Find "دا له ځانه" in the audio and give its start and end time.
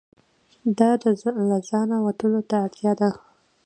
0.77-1.97